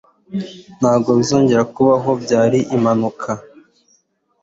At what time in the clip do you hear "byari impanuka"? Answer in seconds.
2.23-3.31